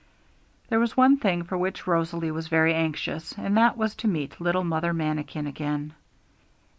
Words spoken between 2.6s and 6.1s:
anxious, and that was to meet little Mother Manikin again.